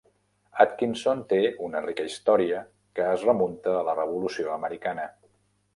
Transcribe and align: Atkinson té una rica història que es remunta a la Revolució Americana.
Atkinson 0.63 1.21
té 1.33 1.37
una 1.67 1.83
rica 1.87 2.07
història 2.11 2.63
que 3.01 3.07
es 3.11 3.27
remunta 3.31 3.79
a 3.83 3.87
la 3.91 3.97
Revolució 4.03 4.57
Americana. 4.59 5.07